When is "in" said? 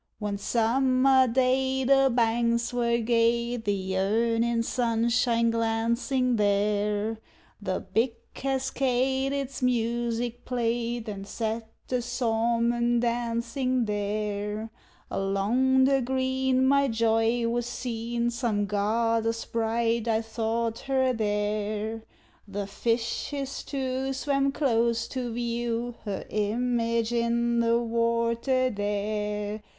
4.43-4.63, 27.13-27.59